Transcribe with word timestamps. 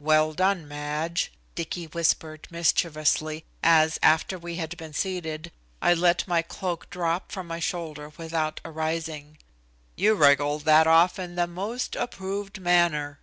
"Well 0.00 0.32
done, 0.32 0.66
Madge," 0.66 1.30
Dicky 1.54 1.84
whispered 1.86 2.48
mischievously, 2.50 3.44
as, 3.62 3.98
after 4.02 4.38
we 4.38 4.56
had 4.56 4.74
been 4.78 4.94
seated, 4.94 5.52
I 5.82 5.92
let 5.92 6.26
my 6.26 6.40
cloak 6.40 6.88
drop 6.88 7.30
from 7.30 7.46
my 7.46 7.58
shoulders 7.58 8.14
without 8.16 8.58
arising. 8.64 9.36
"You 9.94 10.14
wriggled 10.14 10.64
that 10.64 10.86
off 10.86 11.18
in 11.18 11.34
the 11.34 11.46
most 11.46 11.94
approved 11.94 12.58
manner." 12.58 13.20